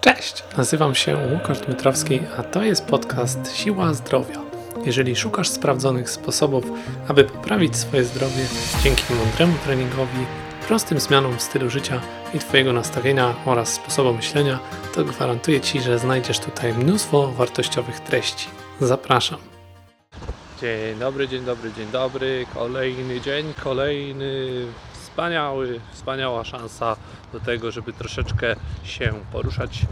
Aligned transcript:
Cześć, 0.00 0.44
nazywam 0.56 0.94
się 0.94 1.16
Łukasz 1.32 1.60
Dmytrowski, 1.60 2.20
a 2.38 2.42
to 2.42 2.62
jest 2.62 2.84
podcast 2.84 3.56
Siła 3.56 3.94
Zdrowia. 3.94 4.40
Jeżeli 4.84 5.16
szukasz 5.16 5.48
sprawdzonych 5.48 6.10
sposobów, 6.10 6.64
aby 7.08 7.24
poprawić 7.24 7.76
swoje 7.76 8.04
zdrowie 8.04 8.44
dzięki 8.82 9.02
mądremu 9.14 9.54
treningowi, 9.64 10.26
prostym 10.68 11.00
zmianom 11.00 11.38
w 11.38 11.42
stylu 11.42 11.70
życia 11.70 12.00
i 12.34 12.38
Twojego 12.38 12.72
nastawienia 12.72 13.34
oraz 13.46 13.74
sposobu 13.74 14.12
myślenia, 14.12 14.58
to 14.94 15.04
gwarantuję 15.04 15.60
Ci, 15.60 15.80
że 15.80 15.98
znajdziesz 15.98 16.38
tutaj 16.38 16.74
mnóstwo 16.74 17.32
wartościowych 17.32 18.00
treści. 18.00 18.48
Zapraszam. 18.80 19.38
Dzień 20.60 20.98
dobry, 20.98 21.28
dzień 21.28 21.44
dobry, 21.44 21.72
dzień 21.72 21.86
dobry. 21.92 22.46
Kolejny 22.54 23.20
dzień, 23.20 23.54
kolejny 23.64 24.64
wspaniały, 25.10 25.80
wspaniała 25.92 26.44
szansa 26.44 26.96
do 27.32 27.40
tego, 27.40 27.70
żeby 27.70 27.92
troszeczkę 27.92 28.56
się 28.84 29.12
poruszać, 29.32 29.82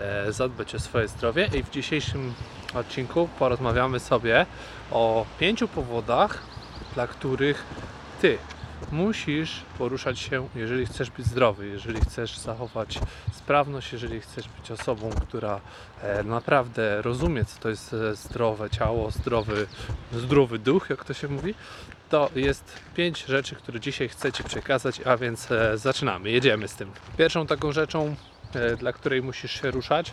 e, 0.00 0.32
zadbać 0.32 0.74
o 0.74 0.78
swoje 0.78 1.08
zdrowie. 1.08 1.50
I 1.54 1.62
w 1.62 1.70
dzisiejszym 1.70 2.34
odcinku 2.74 3.28
porozmawiamy 3.38 4.00
sobie 4.00 4.46
o 4.90 5.26
pięciu 5.38 5.68
powodach, 5.68 6.42
dla 6.94 7.06
których 7.06 7.64
Ty 8.20 8.38
musisz 8.92 9.62
poruszać 9.78 10.18
się, 10.18 10.48
jeżeli 10.54 10.86
chcesz 10.86 11.10
być 11.10 11.26
zdrowy, 11.26 11.66
jeżeli 11.66 12.00
chcesz 12.00 12.38
zachować 12.38 12.98
sprawność, 13.32 13.92
jeżeli 13.92 14.20
chcesz 14.20 14.48
być 14.48 14.70
osobą, 14.70 15.10
która 15.10 15.60
e, 16.02 16.22
naprawdę 16.22 17.02
rozumie, 17.02 17.44
co 17.44 17.60
to 17.60 17.68
jest 17.68 17.92
e, 17.92 18.14
zdrowe 18.14 18.70
ciało, 18.70 19.10
zdrowy, 19.10 19.66
zdrowy 20.12 20.58
duch, 20.58 20.90
jak 20.90 21.04
to 21.04 21.14
się 21.14 21.28
mówi, 21.28 21.54
to 22.08 22.30
jest 22.34 22.64
pięć 22.94 23.24
rzeczy, 23.24 23.56
które 23.56 23.80
dzisiaj 23.80 24.08
chcę 24.08 24.32
Ci 24.32 24.44
przekazać, 24.44 25.00
a 25.04 25.16
więc 25.16 25.52
e, 25.52 25.78
zaczynamy, 25.78 26.30
jedziemy 26.30 26.68
z 26.68 26.74
tym. 26.74 26.92
Pierwszą 27.18 27.46
taką 27.46 27.72
rzeczą, 27.72 28.16
dla 28.78 28.92
której 28.92 29.22
musisz 29.22 29.60
się 29.60 29.70
ruszać, 29.70 30.12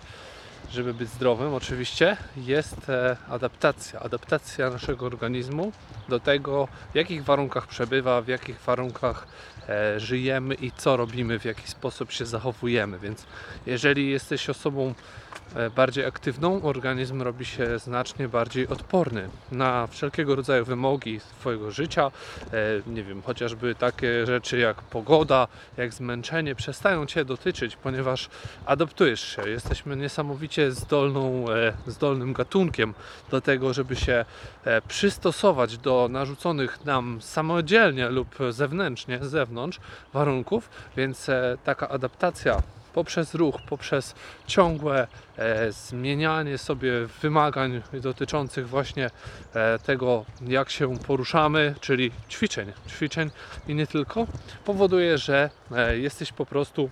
żeby 0.72 0.94
być 0.94 1.10
zdrowym, 1.10 1.54
oczywiście, 1.54 2.18
jest 2.38 2.92
adaptacja. 3.30 4.00
Adaptacja 4.00 4.70
naszego 4.70 5.06
organizmu 5.06 5.72
do 6.10 6.20
tego, 6.20 6.68
w 6.92 6.96
jakich 6.96 7.24
warunkach 7.24 7.68
przebywa, 7.68 8.22
w 8.22 8.28
jakich 8.28 8.60
warunkach 8.60 9.28
e, 9.28 9.53
żyjemy 9.98 10.56
i 10.56 10.72
co 10.72 10.98
robimy, 10.98 11.40
w 11.40 11.46
jaki 11.46 11.68
sposób 11.68 12.12
się 12.12 12.26
zachowujemy. 12.26 13.00
Więc 13.00 13.26
jeżeli 13.66 14.10
jesteś 14.10 14.50
osobą 14.50 14.94
E, 15.56 15.70
bardziej 15.70 16.06
aktywną, 16.06 16.62
organizm 16.62 17.22
robi 17.22 17.46
się 17.46 17.80
znacznie 17.80 18.28
bardziej 18.28 18.68
odporny 18.68 19.30
na 19.52 19.88
wszelkiego 19.88 20.36
rodzaju 20.36 20.66
wymogi 20.66 21.20
swojego 21.20 21.72
życia. 21.72 22.12
E, 22.48 22.52
nie 22.88 23.04
wiem, 23.04 23.22
chociażby 23.22 23.76
takie 23.76 24.26
rzeczy 24.26 24.58
jak 24.58 24.82
pogoda, 24.82 25.48
jak 25.78 25.94
zmęczenie 25.94 26.56
przestają 26.56 27.06
Cię 27.06 27.26
dotyczyć, 27.26 27.76
ponieważ 27.76 28.30
adaptujesz 28.66 29.36
się. 29.36 29.50
Jesteśmy 29.50 29.96
niesamowicie 29.96 30.72
zdolną, 30.72 31.46
e, 31.50 31.74
zdolnym 31.88 32.34
gatunkiem 32.34 32.94
do 33.32 33.42
tego, 33.42 33.74
żeby 33.74 33.96
się 33.96 34.26
przystosować 34.88 35.78
do 35.78 36.08
narzuconych 36.12 36.86
nam 36.86 37.22
samodzielnie 37.22 38.10
lub 38.10 38.36
zewnętrznie, 38.50 39.20
z 39.22 39.50
zewnątrz 39.54 39.80
warunków, 40.14 40.70
więc 40.98 41.30
taka 41.64 41.90
adaptacja 41.90 42.62
poprzez 42.94 43.36
ruch, 43.36 43.56
poprzez 43.70 44.16
ciągłe 44.48 45.08
e, 45.38 45.72
zmienianie 45.72 46.58
sobie 46.58 46.92
wymagań 47.22 47.82
dotyczących 47.94 48.70
właśnie 48.70 49.10
e, 49.54 49.80
tego, 49.80 50.26
jak 50.48 50.70
się 50.70 50.98
poruszamy, 50.98 51.76
czyli 51.80 52.12
ćwiczeń, 52.30 52.74
ćwiczeń 52.88 53.32
i 53.68 53.76
nie 53.76 53.88
tylko, 53.88 54.28
powoduje, 54.66 55.18
że 55.18 55.50
e, 55.72 55.98
jesteś 55.98 56.32
po 56.32 56.46
prostu 56.46 56.90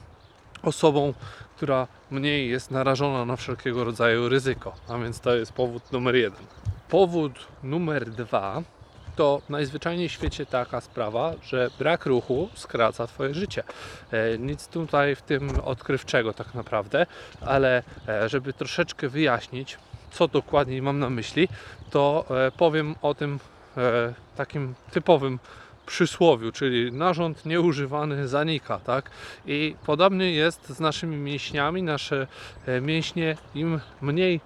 osobą, 0.63 1.13
która 1.55 1.87
mniej 2.11 2.49
jest 2.49 2.71
narażona 2.71 3.25
na 3.25 3.35
wszelkiego 3.35 3.83
rodzaju 3.83 4.29
ryzyko. 4.29 4.73
A 4.87 4.97
więc 4.97 5.19
to 5.19 5.35
jest 5.35 5.53
powód 5.53 5.91
numer 5.91 6.15
jeden. 6.15 6.45
Powód 6.89 7.47
numer 7.63 8.09
dwa 8.09 8.63
to 9.21 9.41
najzwyczajniej 9.49 10.09
w 10.09 10.11
świecie 10.11 10.45
taka 10.45 10.81
sprawa, 10.81 11.33
że 11.43 11.69
brak 11.79 12.05
ruchu 12.05 12.49
skraca 12.53 13.07
Twoje 13.07 13.33
życie. 13.33 13.63
E, 14.11 14.37
nic 14.37 14.67
tutaj 14.67 15.15
w 15.15 15.21
tym 15.21 15.49
odkrywczego 15.63 16.33
tak 16.33 16.53
naprawdę, 16.53 17.05
ale 17.41 17.83
e, 18.07 18.29
żeby 18.29 18.53
troszeczkę 18.53 19.09
wyjaśnić, 19.09 19.77
co 20.11 20.27
dokładnie 20.27 20.81
mam 20.81 20.99
na 20.99 21.09
myśli, 21.09 21.47
to 21.89 22.25
e, 22.29 22.51
powiem 22.51 22.95
o 23.01 23.13
tym 23.13 23.39
takim 24.35 24.73
typowym 24.91 25.39
przysłowiu, 25.85 26.51
czyli 26.51 26.91
narząd 26.91 27.45
nieużywany 27.45 28.27
zanika, 28.27 28.79
tak? 28.79 29.11
I 29.45 29.75
podobnie 29.85 30.31
jest 30.31 30.69
z 30.69 30.79
naszymi 30.79 31.17
mięśniami. 31.17 31.83
Nasze 31.83 32.27
mięśnie 32.81 33.37
im 33.55 33.79
mniej 34.01 34.41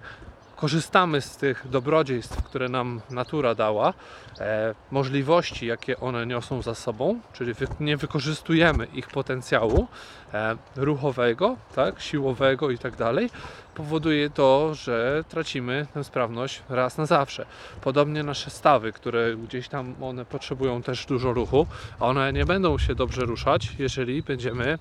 korzystamy 0.56 1.20
z 1.20 1.36
tych 1.36 1.68
dobrodziejstw, 1.68 2.42
które 2.42 2.68
nam 2.68 3.00
natura 3.10 3.54
dała, 3.54 3.94
e, 4.40 4.74
możliwości, 4.90 5.66
jakie 5.66 6.00
one 6.00 6.26
niosą 6.26 6.62
za 6.62 6.74
sobą, 6.74 7.20
czyli 7.32 7.54
wy, 7.54 7.66
nie 7.80 7.96
wykorzystujemy 7.96 8.86
ich 8.86 9.06
potencjału 9.06 9.86
e, 10.34 10.56
ruchowego, 10.76 11.56
tak, 11.74 12.00
siłowego 12.00 12.70
i 12.70 12.78
tak 12.78 12.96
dalej, 12.96 13.30
powoduje 13.74 14.30
to, 14.30 14.74
że 14.74 15.24
tracimy 15.28 15.86
tę 15.94 16.04
sprawność 16.04 16.62
raz 16.68 16.98
na 16.98 17.06
zawsze. 17.06 17.46
Podobnie 17.80 18.22
nasze 18.22 18.50
stawy, 18.50 18.92
które 18.92 19.36
gdzieś 19.36 19.68
tam 19.68 19.94
one 20.02 20.24
potrzebują 20.24 20.82
też 20.82 21.06
dużo 21.06 21.32
ruchu, 21.32 21.66
one 22.00 22.32
nie 22.32 22.44
będą 22.44 22.78
się 22.78 22.94
dobrze 22.94 23.24
ruszać, 23.24 23.72
jeżeli 23.78 24.22
będziemy 24.22 24.78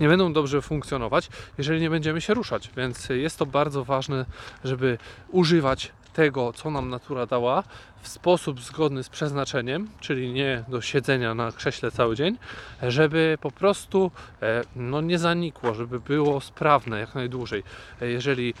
nie 0.00 0.08
będą 0.08 0.32
dobrze 0.32 0.62
funkcjonować, 0.62 1.28
jeżeli 1.58 1.80
nie 1.80 1.90
będziemy 1.90 2.20
się 2.20 2.34
ruszać. 2.34 2.70
Więc 2.76 3.08
jest 3.08 3.38
to 3.38 3.46
bardzo 3.46 3.84
ważne, 3.84 4.24
żeby 4.64 4.98
używać 5.28 5.92
tego, 6.12 6.52
co 6.52 6.70
nam 6.70 6.90
natura 6.90 7.26
dała, 7.26 7.62
w 8.02 8.08
sposób 8.08 8.60
zgodny 8.60 9.02
z 9.02 9.08
przeznaczeniem, 9.08 9.88
czyli 10.00 10.32
nie 10.32 10.64
do 10.68 10.80
siedzenia 10.80 11.34
na 11.34 11.52
krześle 11.52 11.90
cały 11.90 12.16
dzień, 12.16 12.38
żeby 12.82 13.38
po 13.40 13.50
prostu 13.50 14.10
e, 14.42 14.62
no, 14.76 15.00
nie 15.00 15.18
zanikło, 15.18 15.74
żeby 15.74 16.00
było 16.00 16.40
sprawne 16.40 17.00
jak 17.00 17.14
najdłużej. 17.14 17.62
E, 18.02 18.06
jeżeli 18.06 18.54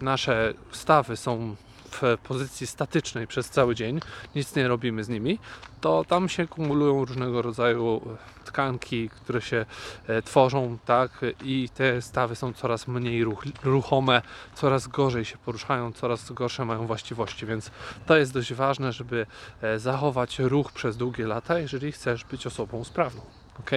nasze 0.00 0.54
stawy 0.72 1.16
są 1.16 1.56
w 1.90 2.02
pozycji 2.22 2.66
statycznej 2.66 3.26
przez 3.26 3.50
cały 3.50 3.74
dzień, 3.74 4.00
nic 4.34 4.56
nie 4.56 4.68
robimy 4.68 5.04
z 5.04 5.08
nimi, 5.08 5.38
to 5.80 6.04
tam 6.04 6.28
się 6.28 6.46
kumulują 6.46 7.04
różnego 7.04 7.42
rodzaju 7.42 8.00
tkanki, 8.44 9.08
które 9.08 9.40
się 9.40 9.66
e, 10.06 10.22
tworzą, 10.22 10.78
tak, 10.84 11.20
i 11.44 11.68
te 11.74 12.02
stawy 12.02 12.36
są 12.36 12.52
coraz 12.52 12.88
mniej 12.88 13.24
ruch, 13.24 13.44
ruchome, 13.62 14.22
coraz 14.54 14.86
gorzej 14.86 15.24
się 15.24 15.38
poruszają, 15.38 15.92
coraz 15.92 16.32
gorsze 16.32 16.64
mają 16.64 16.86
właściwości, 16.86 17.46
więc 17.46 17.70
to 18.06 18.16
jest 18.16 18.32
dość 18.32 18.54
ważne, 18.54 18.92
żeby 18.92 19.26
e, 19.62 19.78
zachować 19.78 20.38
ruch 20.38 20.72
przez 20.72 20.96
długie 20.96 21.26
lata, 21.26 21.58
jeżeli 21.58 21.92
chcesz 21.92 22.24
być 22.24 22.46
osobą 22.46 22.84
sprawną. 22.84 23.22
ok? 23.60 23.70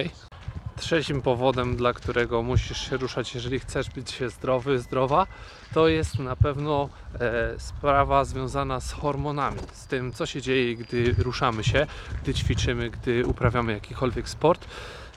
Trzecim 0.76 1.22
powodem, 1.22 1.76
dla 1.76 1.92
którego 1.92 2.42
musisz 2.42 2.90
się 2.90 2.96
ruszać, 2.96 3.34
jeżeli 3.34 3.58
chcesz 3.58 3.90
być 3.90 4.18
zdrowy, 4.28 4.78
zdrowa, 4.78 5.26
to 5.74 5.88
jest 5.88 6.18
na 6.18 6.36
pewno 6.36 6.88
e, 7.20 7.54
sprawa 7.58 8.24
związana 8.24 8.80
z 8.80 8.92
hormonami, 8.92 9.58
z 9.72 9.86
tym, 9.86 10.12
co 10.12 10.26
się 10.26 10.42
dzieje, 10.42 10.76
gdy 10.76 11.14
ruszamy 11.18 11.64
się, 11.64 11.86
gdy 12.22 12.34
ćwiczymy, 12.34 12.90
gdy 12.90 13.26
uprawiamy 13.26 13.72
jakikolwiek 13.72 14.28
sport. 14.28 14.66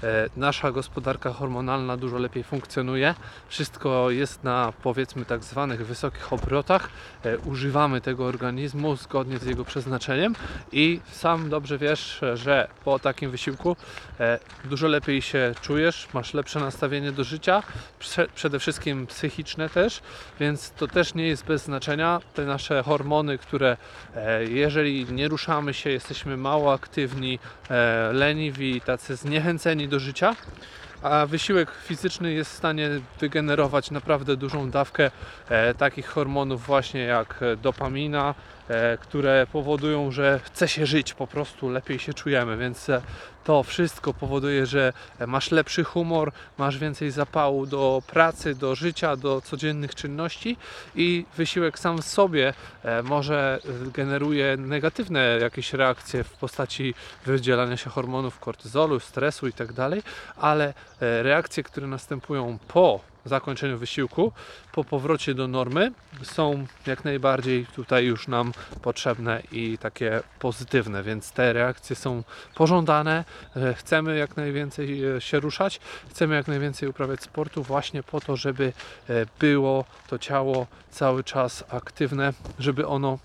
E, 0.04 0.30
nasza 0.36 0.72
gospodarka 0.72 1.34
hormonalna 1.34 1.98
dużo 1.98 2.18
lepiej 2.18 2.44
funkcjonuje. 2.44 3.16
Wszystko 3.48 4.12
jest 4.12 4.44
na 4.44 4.74
powiedzmy 4.84 5.26
tak 5.26 5.44
zwanych 5.44 5.86
wysokich 5.86 6.34
obrotach. 6.34 6.90
E, 7.24 7.38
używamy 7.38 8.02
tego 8.02 8.26
organizmu 8.26 8.96
zgodnie 8.96 9.38
z 9.38 9.46
jego 9.46 9.66
przeznaczeniem 9.66 10.36
i 10.72 11.00
sam 11.12 11.50
dobrze 11.50 11.78
wiesz, 11.78 12.22
że 12.34 12.68
po 12.86 13.00
takim 13.00 13.32
wysiłku 13.32 13.76
e, 14.20 14.40
dużo 14.66 14.88
lepiej 14.88 15.22
się 15.22 15.54
czujesz, 15.62 16.08
masz 16.14 16.34
lepsze 16.34 16.60
nastawienie 16.60 17.12
do 17.12 17.24
życia, 17.24 17.64
przede 18.36 18.60
wszystkim 18.60 19.08
psychiczne 19.08 19.70
też, 19.70 20.02
więc 20.40 20.72
to 20.72 20.88
też 20.88 21.14
nie 21.14 21.28
jest 21.28 21.46
bez 21.46 21.64
znaczenia. 21.64 22.20
Te 22.34 22.46
nasze 22.46 22.84
hormony, 22.84 23.38
które 23.38 23.78
jeżeli 24.50 25.06
nie 25.06 25.28
ruszamy 25.28 25.74
się, 25.74 25.90
jesteśmy 25.90 26.38
mało 26.38 26.74
aktywni, 26.74 27.40
leniwi, 28.12 28.82
tacy 28.82 29.16
zniechęceni 29.16 29.87
do 29.88 30.00
życia, 30.00 30.36
a 31.02 31.26
wysiłek 31.26 31.72
fizyczny 31.84 32.34
jest 32.34 32.52
w 32.52 32.58
stanie 32.58 32.90
wygenerować 33.20 33.92
naprawdę 33.92 34.38
dużą 34.38 34.72
dawkę 34.72 35.12
e, 35.50 35.74
takich 35.74 36.08
hormonów 36.08 36.66
właśnie 36.66 37.02
jak 37.02 37.40
dopamina, 37.62 38.36
E, 38.70 38.98
które 38.98 39.48
powodują, 39.52 40.12
że 40.12 40.40
chce 40.44 40.68
się 40.68 40.86
żyć, 40.86 41.14
po 41.14 41.28
prostu 41.28 41.70
lepiej 41.70 42.00
się 42.00 42.14
czujemy, 42.14 42.58
więc 42.58 42.90
e, 42.90 43.02
to 43.48 43.64
wszystko 43.64 44.14
powoduje, 44.14 44.66
że 44.66 44.94
masz 45.28 45.52
lepszy 45.52 45.84
humor, 45.84 46.32
masz 46.58 46.78
więcej 46.78 47.12
zapału 47.12 47.66
do 47.66 48.02
pracy, 48.08 48.56
do 48.56 48.76
życia, 48.76 49.16
do 49.16 49.42
codziennych 49.42 49.96
czynności 49.96 50.58
i 50.96 51.26
wysiłek 51.38 51.80
sam 51.80 52.02
w 52.02 52.06
sobie 52.06 52.54
e, 52.84 53.04
może 53.04 53.60
generuje 53.94 54.58
negatywne 54.58 55.38
jakieś 55.42 55.74
reakcje 55.74 56.24
w 56.24 56.32
postaci 56.32 56.94
wydzielania 57.26 57.78
się 57.78 57.90
hormonów 57.90 58.40
kortyzolu, 58.40 59.00
stresu 59.00 59.46
itd., 59.46 59.74
tak 59.74 60.12
ale 60.38 60.74
reakcje, 61.00 61.64
które 61.64 61.88
następują 61.88 62.58
po 62.68 63.00
zakończeniu 63.28 63.78
wysiłku, 63.78 64.32
po 64.72 64.84
powrocie 64.84 65.34
do 65.34 65.48
normy 65.48 65.92
są 66.24 66.66
jak 66.86 67.06
najbardziej 67.06 67.66
tutaj 67.66 68.06
już 68.06 68.28
nam 68.28 68.52
potrzebne 68.82 69.44
i 69.52 69.78
takie 69.78 70.22
pozytywne, 70.40 71.04
więc 71.04 71.32
te 71.32 71.54
reakcje 71.54 71.96
są 71.96 72.24
pożądane. 72.56 73.26
E, 73.56 73.74
chcemy 73.74 74.18
jak 74.18 74.38
najwięcej 74.38 75.06
e, 75.06 75.22
się 75.22 75.40
ruszać, 75.40 75.80
chcemy 76.10 76.36
jak 76.36 76.48
najwięcej 76.48 76.90
uprawiać 76.90 77.22
sportu 77.22 77.64
właśnie 77.64 78.04
po 78.04 78.22
to, 78.22 78.36
żeby 78.36 78.74
e, 79.10 79.26
było 79.40 79.86
to 80.08 80.20
ciało 80.20 80.68
cały 80.92 81.24
czas 81.24 81.64
aktywne, 81.70 82.34
żeby 82.60 82.88
ono 82.88 83.20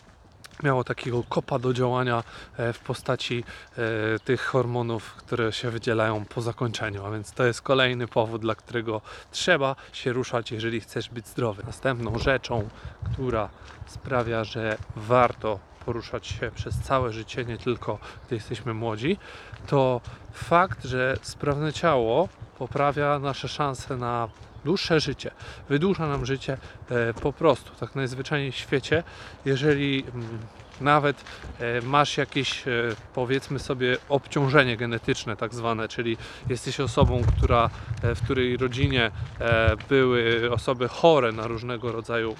miało 0.62 0.84
takiego 0.84 1.22
kopa 1.28 1.58
do 1.58 1.72
działania 1.72 2.24
w 2.58 2.78
postaci 2.78 3.44
tych 4.24 4.44
hormonów, 4.44 5.14
które 5.14 5.52
się 5.52 5.70
wydzielają 5.70 6.24
po 6.24 6.42
zakończeniu. 6.42 7.06
A 7.06 7.10
więc 7.10 7.32
to 7.32 7.44
jest 7.44 7.62
kolejny 7.62 8.08
powód, 8.08 8.42
dla 8.42 8.54
którego 8.54 9.00
trzeba 9.30 9.76
się 9.92 10.12
ruszać, 10.12 10.52
jeżeli 10.52 10.80
chcesz 10.80 11.08
być 11.08 11.28
zdrowy. 11.28 11.62
Następną 11.66 12.18
rzeczą, 12.18 12.68
która 13.12 13.48
sprawia, 13.86 14.44
że 14.44 14.76
warto 14.96 15.58
poruszać 15.86 16.26
się 16.26 16.50
przez 16.54 16.80
całe 16.80 17.12
życie, 17.12 17.44
nie 17.44 17.58
tylko 17.58 17.98
gdy 18.26 18.34
jesteśmy 18.34 18.74
młodzi, 18.74 19.16
to 19.66 20.00
fakt, 20.32 20.84
że 20.84 21.16
sprawne 21.22 21.72
ciało 21.72 22.28
poprawia 22.58 23.18
nasze 23.18 23.48
szanse 23.48 23.96
na 23.96 24.28
dłuższe 24.64 25.00
życie, 25.00 25.30
wydłuża 25.68 26.06
nam 26.06 26.26
życie 26.26 26.58
e, 26.90 27.14
po 27.14 27.32
prostu, 27.32 27.70
tak 27.80 27.94
najzwyczajniej 27.94 28.52
w 28.52 28.56
świecie, 28.56 29.02
jeżeli 29.44 30.04
mm, 30.14 30.38
nawet 30.80 31.24
e, 31.60 31.80
masz 31.80 32.16
jakieś, 32.16 32.68
e, 32.68 32.70
powiedzmy 33.14 33.58
sobie, 33.58 33.96
obciążenie 34.08 34.76
genetyczne, 34.76 35.36
tak 35.36 35.54
zwane, 35.54 35.88
czyli 35.88 36.16
jesteś 36.48 36.80
osobą, 36.80 37.22
która, 37.36 37.70
w 38.02 38.24
której 38.24 38.56
rodzinie 38.56 39.10
były 39.88 40.50
osoby 40.52 40.88
chore 40.88 41.32
na 41.32 41.46
różnego 41.46 41.92
rodzaju 41.92 42.36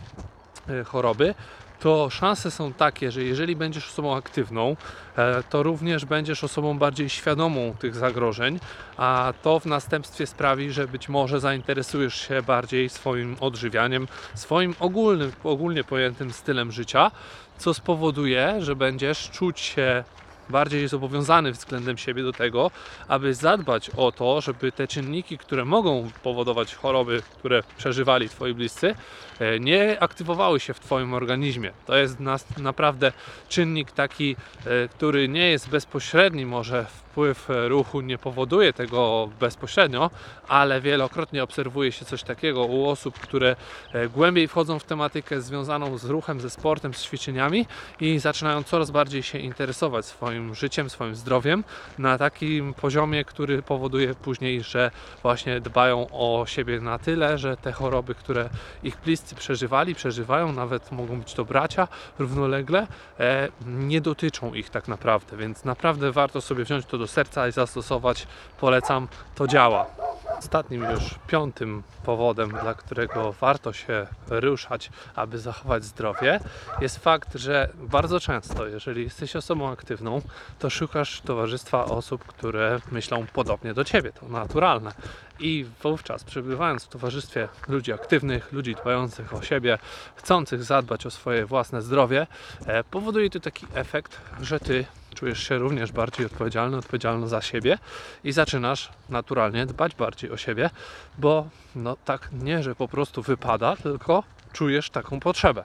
choroby, 0.87 1.35
to 1.83 2.11
szanse 2.11 2.51
są 2.51 2.73
takie, 2.73 3.11
że 3.13 3.23
jeżeli 3.23 3.57
będziesz 3.57 3.89
osobą 3.89 4.17
aktywną, 4.17 4.77
e, 5.17 5.43
to 5.51 5.63
również 5.63 6.05
będziesz 6.05 6.45
osobą 6.45 6.79
bardziej 6.79 7.09
świadomą 7.09 7.75
tych 7.79 7.95
zagrożeń, 7.95 8.59
a 8.97 9.33
to 9.43 9.61
w 9.61 9.67
następstwie 9.67 10.27
sprawi, 10.27 10.73
że 10.73 10.89
być 10.89 11.09
może 11.09 11.41
zainteresujesz 11.41 12.29
się 12.29 12.43
bardziej 12.43 12.89
swoim 12.89 13.37
odżywianiem, 13.41 14.09
swoim 14.35 14.75
ogólnym, 14.81 15.33
ogólnie 15.45 15.85
pojętym 15.85 16.33
stylem 16.33 16.73
życia, 16.73 17.11
co 17.59 17.75
spowoduje, 17.75 18.57
że 18.59 18.77
będziesz 18.77 19.31
czuć 19.31 19.61
się 19.61 20.05
bardziej 20.51 20.89
zobowiązany 20.89 21.53
względem 21.53 21.99
siebie 21.99 22.23
do 22.23 22.33
tego, 22.33 22.71
aby 23.09 23.35
zadbać 23.35 23.91
o 23.97 24.13
to, 24.13 24.41
żeby 24.41 24.73
te 24.73 24.89
czynniki, 24.89 25.39
które 25.39 25.65
mogą 25.65 26.11
powodować 26.23 26.75
choroby, 26.75 27.23
które 27.39 27.63
przeżywali 27.79 28.29
Twoi 28.29 28.55
bliscy, 28.55 28.95
e, 29.39 29.61
nie 29.61 30.03
aktywowały 30.03 30.61
się 30.61 30.75
w 30.75 30.81
Twoim 30.81 31.15
organizmie. 31.15 31.71
To 31.87 31.97
jest 31.97 32.21
naprawdę 32.59 33.13
czynnik 33.49 33.93
taki, 33.93 34.37
e, 34.67 34.89
który 34.89 35.29
nie 35.29 35.51
jest 35.51 35.69
bezpośredni 35.69 36.47
może 36.47 36.87
wpływ 37.13 37.49
ruchu 37.69 38.01
nie 38.01 38.19
powoduje 38.19 38.73
tego 38.73 39.29
bezpośrednio, 39.41 40.11
ale 40.49 40.81
wielokrotnie 40.81 41.43
obserwuje 41.43 41.93
się 41.93 42.05
coś 42.05 42.23
takiego 42.23 42.65
u 42.65 42.89
osób, 42.89 43.19
które 43.19 43.57
e, 43.93 44.09
głębiej 44.09 44.49
wchodzą 44.49 44.79
w 44.79 44.85
tematykę 44.85 45.41
związaną 45.41 45.99
z 45.99 46.05
ruchem, 46.05 46.41
ze 46.41 46.51
sportem, 46.51 46.95
z 46.95 47.05
ćwiczeniami 47.05 47.67
i 48.01 48.19
zaczynają 48.19 48.63
coraz 48.63 48.91
bardziej 48.91 49.23
się 49.23 49.39
interesować 49.39 50.07
swoim 50.07 50.32
życiem, 50.53 50.91
swoim 50.91 51.15
zdrowiem 51.15 51.65
na 51.99 52.19
takim 52.19 52.75
poziomie, 52.75 53.25
który 53.25 53.63
powoduje 53.63 54.15
później, 54.15 54.63
że 54.63 54.91
właśnie 55.23 55.61
dbają 55.61 56.07
o 56.11 56.45
siebie 56.47 56.81
na 56.81 56.99
tyle, 56.99 57.39
że 57.39 57.57
te 57.57 57.73
choroby, 57.73 58.15
które 58.15 58.49
ich 58.83 58.97
bliscy 59.05 59.35
przeżywali, 59.35 59.95
przeżywają, 59.95 60.53
nawet 60.53 60.93
mogą 60.93 61.21
być 61.21 61.35
to 61.35 61.45
bracia 61.45 61.89
równolegle, 62.19 62.87
e, 63.21 63.49
nie 63.67 64.01
dotyczą 64.01 64.55
ich 64.55 64.71
tak 64.71 64.89
naprawdę, 64.89 65.37
więc 65.37 65.65
naprawdę 65.65 66.13
warto 66.13 66.41
sobie 66.41 66.65
wziąć 66.65 66.87
to 66.87 66.99
do 66.99 67.07
serca 67.07 67.49
i 67.49 67.53
zastosować. 67.53 68.27
Polecam, 68.61 69.09
to 69.35 69.47
działa. 69.47 70.12
Ostatnim 70.43 70.83
już 70.91 71.15
piątym 71.27 71.83
powodem, 72.05 72.51
dla 72.51 72.75
którego 72.75 73.33
warto 73.33 73.73
się 73.73 74.07
ruszać, 74.29 74.91
aby 75.15 75.39
zachować 75.39 75.85
zdrowie, 75.85 76.41
jest 76.81 76.99
fakt, 76.99 77.35
że 77.35 77.69
bardzo 77.77 78.21
często, 78.21 78.67
jeżeli 78.67 79.05
jesteś 79.05 79.37
osobą 79.37 79.71
aktywną, 79.71 80.23
to 80.59 80.71
szukasz 80.71 81.21
towarzystwa 81.21 81.85
osób, 81.85 82.25
które 82.25 82.81
myślą 82.93 83.27
podobnie 83.33 83.75
do 83.75 83.85
ciebie. 83.85 84.13
To 84.13 84.29
naturalne. 84.29 84.93
I 85.41 85.67
wówczas, 85.83 86.25
przebywając 86.25 86.85
w 86.85 86.89
towarzystwie 86.89 87.49
ludzi 87.69 87.93
aktywnych, 87.93 88.53
ludzi 88.53 88.75
dbających 88.75 89.35
o 89.35 89.43
siebie, 89.43 89.79
chcących 90.17 90.65
zadbać 90.65 91.07
o 91.07 91.11
swoje 91.11 91.47
własne 91.47 91.83
zdrowie, 91.83 92.27
e, 92.67 92.85
powoduje 92.85 93.31
to 93.31 93.41
taki 93.41 93.67
efekt, 93.75 94.21
że 94.41 94.61
ty 94.61 94.85
czujesz 95.23 95.49
się 95.49 95.59
również 95.59 95.93
bardziej 95.93 96.27
odpowiedzialny, 96.27 96.77
odpowiedzialny 96.77 97.29
za 97.29 97.43
siebie 97.43 97.79
i 98.25 98.33
zaczynasz 98.33 98.89
naturalnie 99.09 99.67
dbać 99.67 99.95
bardziej 99.95 100.31
o 100.31 100.37
siebie, 100.37 100.71
bo 101.19 101.49
no 101.77 101.97
tak 102.05 102.29
nie, 102.33 102.63
że 102.63 102.75
po 102.75 102.89
prostu 102.89 103.23
wypada, 103.23 103.77
tylko 103.77 104.23
czujesz 104.53 104.91
taką 104.91 105.21
potrzebę. 105.21 105.65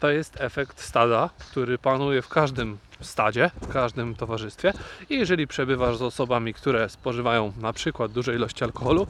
To 0.00 0.10
jest 0.10 0.40
efekt 0.40 0.80
stada, 0.80 1.30
który 1.50 1.78
panuje 1.78 2.22
w 2.22 2.28
każdym 2.28 2.78
stadzie, 3.00 3.50
w 3.62 3.68
każdym 3.68 4.14
towarzystwie 4.14 4.72
i 5.10 5.18
jeżeli 5.18 5.46
przebywasz 5.46 5.96
z 5.96 6.02
osobami, 6.02 6.54
które 6.54 6.88
spożywają 6.88 7.52
na 7.60 7.72
przykład 7.72 8.12
duże 8.12 8.34
ilości 8.34 8.64
alkoholu, 8.64 9.06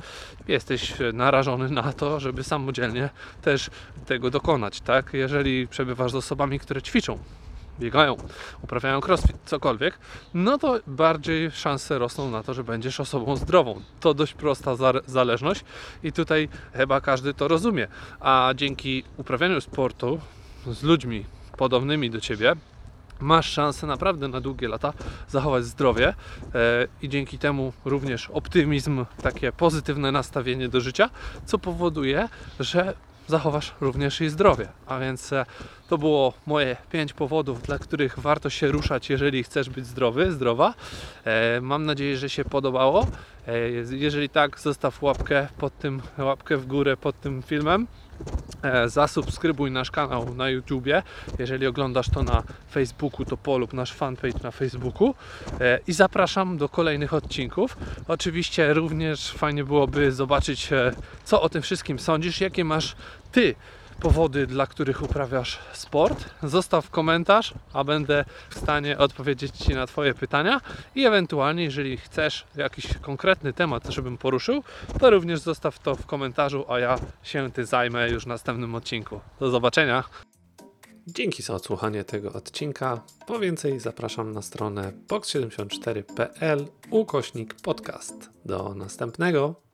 jesteś 0.49 0.93
narażony 1.13 1.71
na 1.71 1.93
to, 1.93 2.21
żeby 2.21 2.45
samodzielnie 2.45 3.09
też 3.43 3.71
tego 4.07 4.31
dokonać, 4.31 4.81
tak? 4.81 5.11
Jeżeli 5.13 5.69
przebywasz 5.69 6.13
z 6.13 6.15
osobami, 6.15 6.59
które 6.59 6.83
ćwiczą, 6.83 7.19
biegają, 7.81 8.17
uprawiają 8.63 9.01
crossfit, 9.01 9.37
cokolwiek, 9.45 9.99
no 10.35 10.59
to 10.59 10.81
bardziej 10.87 11.51
szanse 11.51 11.99
rosną 11.99 12.31
na 12.31 12.43
to, 12.43 12.55
że 12.55 12.65
będziesz 12.65 13.01
osobą 13.01 13.37
zdrową. 13.37 13.81
To 14.01 14.15
dość 14.15 14.35
prosta 14.35 14.77
zależność 15.07 15.65
i 16.03 16.13
tutaj 16.13 16.49
chyba 16.73 17.01
każdy 17.01 17.35
to 17.35 17.49
rozumie. 17.49 17.89
A 18.21 18.53
dzięki 18.57 19.05
uprawianiu 19.17 19.61
sportu 19.61 20.21
z 20.67 20.83
ludźmi 20.83 21.25
podobnymi 21.57 22.11
do 22.11 22.21
ciebie, 22.21 22.57
masz 23.21 23.51
szansę 23.51 23.87
naprawdę 23.87 24.29
na 24.29 24.41
długie 24.41 24.69
lata 24.69 24.93
zachować 25.29 25.65
zdrowie 25.65 26.09
e, 26.09 26.15
i 27.03 27.09
dzięki 27.09 27.39
temu 27.39 27.73
również 27.85 28.31
optymizm, 28.31 29.05
takie 29.23 29.53
pozytywne 29.53 30.13
nastawienie 30.13 30.69
do 30.69 30.81
życia, 30.81 31.11
co 31.45 31.59
powoduje, 31.59 32.29
że 32.61 32.95
zachowasz 33.27 33.75
również 33.81 34.21
i 34.21 34.29
zdrowie. 34.29 34.69
A 34.87 34.99
więc 34.99 35.33
e, 35.33 35.47
to 35.89 35.99
było 35.99 36.33
moje 36.47 36.77
pięć 36.93 37.13
powodów, 37.13 37.63
dla 37.63 37.79
których 37.79 38.19
warto 38.19 38.51
się 38.51 38.69
ruszać, 38.69 39.11
jeżeli 39.11 39.43
chcesz 39.43 39.71
być 39.71 39.87
zdrowy, 39.87 40.33
zdrowa. 40.33 40.75
E, 41.25 41.61
mam 41.61 41.87
nadzieję, 41.87 42.17
że 42.17 42.29
się 42.29 42.45
podobało. 42.45 43.07
E, 43.49 43.71
jeżeli 43.97 44.29
tak, 44.29 44.61
zostaw 44.61 45.03
łapkę 45.03 45.49
pod 45.59 45.79
tym, 45.79 46.03
łapkę 46.19 46.57
w 46.57 46.67
górę 46.67 46.97
pod 46.97 47.21
tym 47.21 47.43
filmem. 47.43 47.87
Zasubskrybuj 48.87 49.71
nasz 49.71 49.91
kanał 49.91 50.35
na 50.35 50.49
YouTubie. 50.49 51.03
Jeżeli 51.39 51.67
oglądasz 51.67 52.11
to 52.11 52.23
na 52.23 52.43
Facebooku, 52.71 53.25
to 53.25 53.37
polub 53.37 53.73
nasz 53.73 53.93
fanpage 53.93 54.39
na 54.43 54.51
Facebooku. 54.51 55.15
I 55.87 55.93
zapraszam 55.93 56.59
do 56.59 56.69
kolejnych 56.69 57.15
odcinków. 57.15 57.77
Oczywiście 58.09 58.75
również 58.75 59.33
fajnie 59.33 59.65
byłoby 59.65 60.13
zobaczyć, 60.13 60.71
co 61.25 61.43
o 61.43 61.49
tym 61.49 61.63
wszystkim 61.63 61.99
sądzisz, 61.99 62.41
jakie 62.41 62.65
masz 62.65 62.97
Ty 63.33 63.55
powody, 64.01 64.47
dla 64.47 64.67
których 64.67 65.03
uprawiasz 65.03 65.59
sport. 65.73 66.25
Zostaw 66.43 66.91
komentarz, 66.91 67.55
a 67.73 67.85
będę 67.85 68.25
w 68.51 68.59
stanie 68.59 68.99
odpowiedzieć 68.99 69.57
Ci 69.57 69.75
na 69.75 69.87
Twoje 69.87 70.15
pytania 70.15 70.61
i 70.95 71.05
ewentualnie, 71.05 71.65
jeżeli 71.65 71.97
chcesz 71.97 72.47
jakiś 72.57 72.87
konkretny 72.99 73.53
temat, 73.53 73.87
żebym 73.89 74.19
poruszył, 74.19 74.63
to 75.01 75.11
również 75.11 75.41
zostaw 75.41 75.79
to 75.79 75.97
w 75.97 76.07
komentarzu, 76.07 76.65
a 76.69 76.79
ja 76.79 76.99
się 77.23 77.51
Ty 77.53 77.65
zajmę 77.65 78.11
już 78.11 78.25
w 78.25 78.27
następnym 78.27 78.75
odcinku. 78.75 79.21
Do 79.41 79.51
zobaczenia! 79.51 80.05
Dzięki 81.07 81.43
za 81.43 81.55
odsłuchanie 81.55 82.05
tego 82.05 82.33
odcinka. 82.33 83.03
Po 83.27 83.39
więcej 83.39 83.81
zapraszam 83.81 84.33
na 84.33 84.43
stronę 84.43 84.93
box74.pl 85.09 86.67
ukośnik 86.91 87.55
podcast. 87.55 88.31
Do 88.45 88.75
następnego. 88.75 89.66